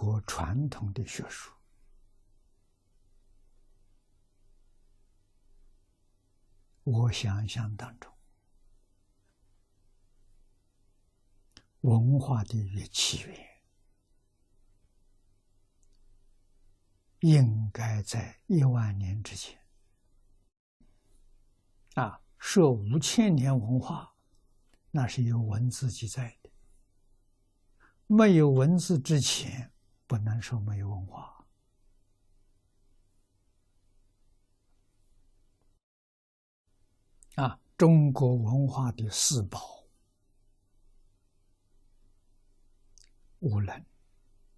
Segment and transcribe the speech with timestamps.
[0.00, 1.52] 国传统的学术，
[6.84, 8.10] 我想象当中，
[11.82, 13.60] 文化的起源，
[17.20, 19.60] 应该在一万年之前。
[21.96, 24.14] 啊，说五千年文化，
[24.90, 26.50] 那是有文字记载的。
[28.06, 29.70] 没有文字之前，
[30.10, 31.46] 不能说没有文化。
[37.36, 39.84] 啊，中国文化的四宝：
[43.38, 43.86] 无能、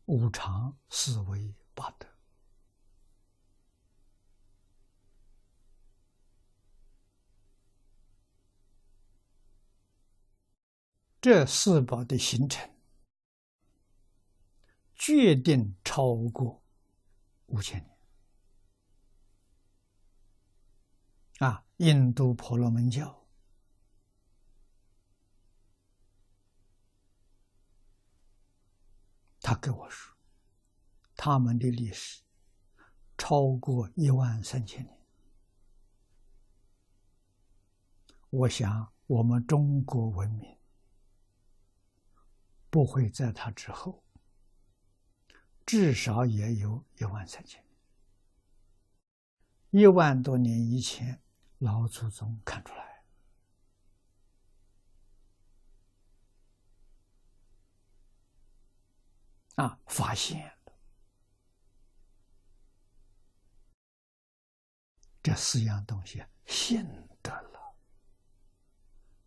[0.06, 2.08] 无常、四维、八德。
[11.20, 12.71] 这四宝的形成。
[15.04, 16.62] 决定超过
[17.46, 17.84] 五千
[21.40, 21.66] 年啊！
[21.78, 23.26] 印度婆罗门教，
[29.40, 30.16] 他跟我说，
[31.16, 32.22] 他们的历史
[33.18, 34.96] 超过一万三千年。
[38.30, 40.56] 我想，我们中国文明
[42.70, 44.04] 不会在他之后。
[45.64, 47.62] 至少也有一万三千。
[49.70, 51.22] 年，一万多年以前，
[51.58, 52.82] 老祖宗看出来。
[59.56, 60.50] 啊，发现
[65.22, 66.84] 这四样东西现
[67.22, 67.76] 得了，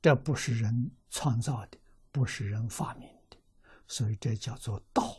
[0.02, 1.78] 这不是人创造的，
[2.11, 3.38] 不是人发明的，
[3.88, 5.14] 所以这叫做道。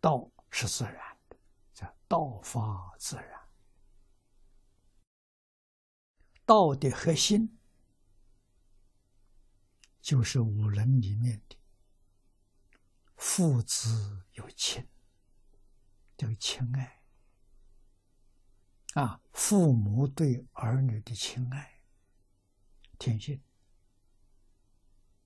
[0.00, 1.36] 道是自然的，
[1.74, 3.38] 叫道法自然。
[6.46, 7.58] 道的核心
[10.00, 11.56] 就是五伦里面的
[13.16, 14.88] 父子有亲，
[16.16, 17.02] 叫亲爱
[18.94, 21.82] 啊，父母对儿女的亲爱，
[22.98, 23.42] 天性，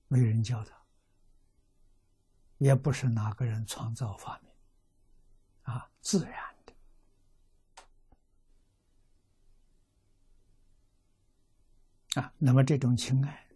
[0.07, 0.85] 没人教他，
[2.57, 4.52] 也不是哪个人创造发明。
[5.63, 6.73] 啊，自然的
[12.21, 13.47] 啊，那么这种情爱，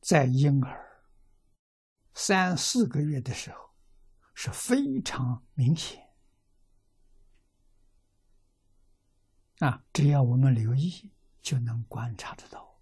[0.00, 1.02] 在婴儿
[2.12, 3.70] 三四个月的时候
[4.34, 6.10] 是非常明显
[9.60, 11.10] 啊，只要我们留意。
[11.44, 12.80] 就能观察得到。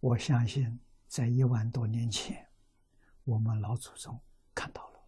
[0.00, 2.48] 我相信，在一万多年前，
[3.22, 4.20] 我们老祖宗
[4.52, 5.00] 看到了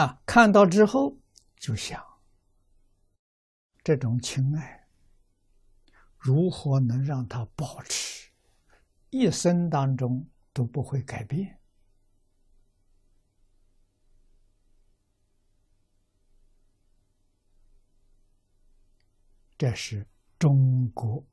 [0.00, 1.18] 啊，看到之后
[1.56, 2.02] 就想，
[3.82, 4.88] 这种情爱
[6.16, 8.30] 如何能让它保持
[9.10, 11.60] 一生当中都不会改变？
[19.64, 20.06] 这是
[20.38, 21.24] 中国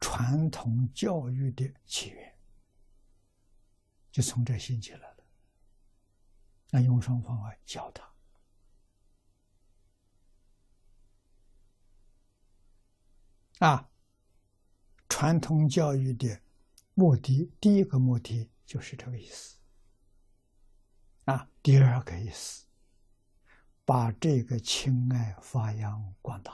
[0.00, 2.36] 传统教育的起源，
[4.10, 5.24] 就从这兴起来了。
[6.70, 8.12] 那用什么方法教他？
[13.64, 13.88] 啊，
[15.08, 16.40] 传统教育的
[16.94, 19.56] 目的，第一个目的就是这个意思。
[21.26, 22.65] 啊，第二个意思。
[23.86, 26.52] 把这个情爱发扬光大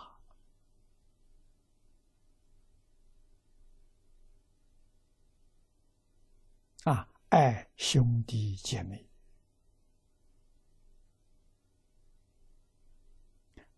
[6.85, 9.09] 啊，爱兄弟姐妹，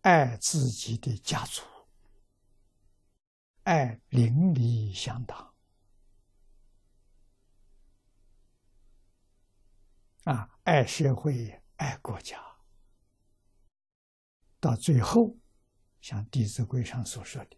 [0.01, 1.63] 爱自己的家族，
[3.63, 5.53] 爱邻里乡党，
[10.25, 12.54] 啊，爱社会，爱国家。
[14.65, 15.37] 到最后，
[16.01, 17.57] 像《弟子规》上所说的：“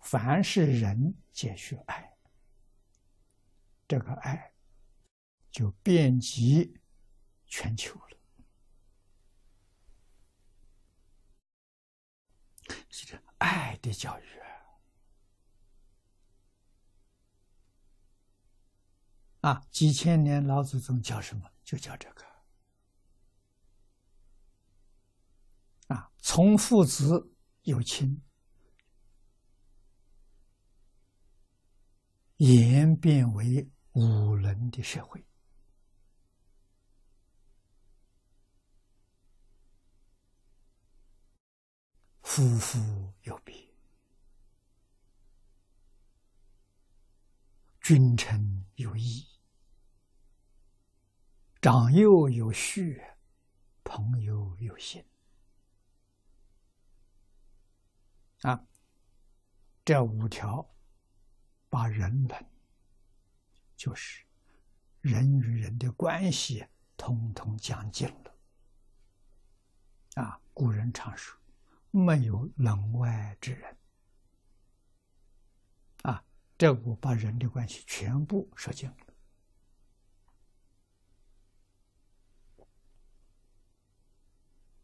[0.00, 2.12] 凡是人皆须爱。”
[3.88, 4.52] 这个爱
[5.50, 6.78] 就遍及
[7.46, 8.18] 全球了。
[12.90, 14.24] 是这爱的教育
[19.40, 21.50] 啊，几千年老祖宗叫什么？
[21.64, 22.31] 就叫这个。
[25.92, 27.34] 啊，从父子
[27.64, 28.22] 有亲，
[32.38, 35.22] 演变为五伦的社会。
[42.22, 43.54] 夫妇有别，
[47.82, 49.26] 君臣有义，
[51.60, 52.98] 长幼有序，
[53.84, 55.04] 朋友有信。
[58.42, 58.66] 啊，
[59.84, 60.68] 这五条
[61.68, 62.46] 把人伦，
[63.76, 64.24] 就是
[65.00, 66.66] 人与人的关系，
[66.96, 68.36] 通通讲尽了。
[70.22, 71.38] 啊，古人常说。
[71.94, 73.76] 没有人外之人，
[76.04, 76.24] 啊，
[76.56, 78.96] 这我把人的关系全部说尽了，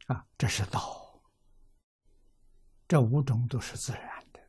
[0.08, 1.07] 啊，这是道，
[2.88, 4.40] 这五种都是自然的，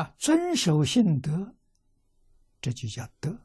[0.00, 1.56] 啊，遵守信德，
[2.60, 3.36] 这就叫德。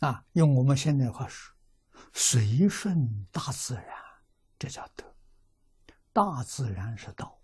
[0.00, 1.54] 啊，用我们现在话说，
[2.14, 3.86] 随顺大自然，
[4.58, 5.14] 这叫德。
[6.10, 7.38] 大自然是道，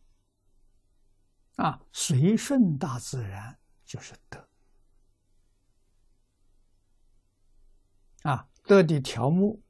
[1.56, 4.47] 啊，随顺大自然就是德。
[8.28, 9.62] 啊，德的条目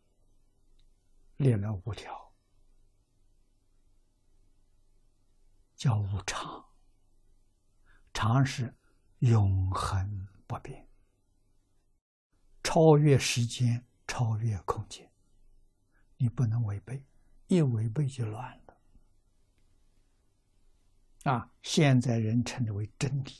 [1.36, 2.34] 列了五条，
[5.76, 6.64] 叫无常，
[8.12, 8.76] 常是
[9.20, 10.88] 永恒不变。
[12.64, 15.08] 超越时间，超越空间，
[16.16, 17.06] 你不能违背，
[17.46, 18.76] 一违背就乱了。
[21.30, 23.30] 啊，现在人称之为真理。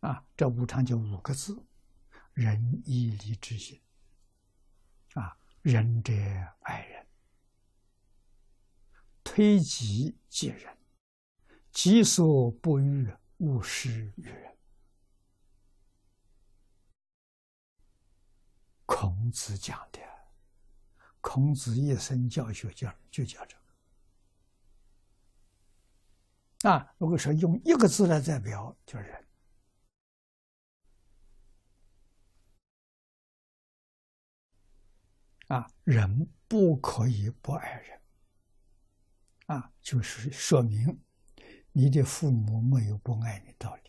[0.00, 1.64] 啊，这无常就五个字：
[2.36, 3.80] 仁义礼智信。
[5.14, 6.12] 啊，仁者
[6.60, 7.06] 爱人，
[9.24, 10.76] 推己及人，
[11.72, 14.54] 己所不欲，勿施于人。
[18.84, 19.98] 孔子讲的，
[21.22, 23.56] 孔子一生教学叫就叫这
[26.60, 26.70] 个。
[26.70, 29.25] 啊，如果说用一个字来代表，就是仁。
[35.48, 38.00] 啊，人不可以不爱人。
[39.46, 41.00] 啊，就是说明
[41.72, 43.82] 你的父母没有不爱你道理。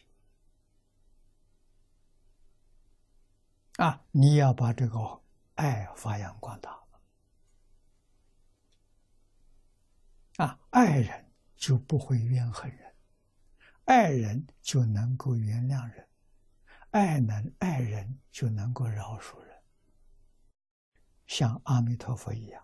[3.78, 5.22] 啊，你要把这个
[5.56, 6.78] 爱发扬光大。
[10.38, 12.96] 啊，爱人就不会怨恨人，
[13.86, 16.08] 爱人就能够原谅人，
[16.92, 19.47] 爱能爱人就能够饶恕人，
[21.28, 22.64] 像阿弥陀佛一样。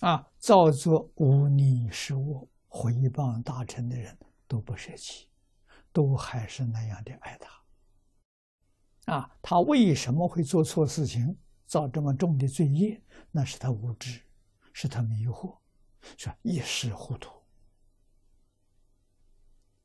[0.00, 4.18] 啊，造作无逆失恶、毁谤大臣的人
[4.48, 5.28] 都不舍弃，
[5.92, 9.12] 都还是那样的爱他。
[9.12, 11.36] 啊，他为什么会做错事情，
[11.66, 13.02] 造这么重的罪业？
[13.30, 14.22] 那是他无知，
[14.72, 15.58] 是他迷惑，
[16.16, 17.30] 是一时糊涂，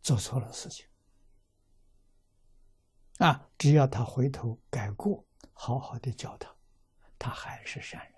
[0.02, 0.88] 做错了事情。
[3.18, 6.55] 啊，只要他回头改过，好好的教他，
[7.26, 8.15] 他还是善人。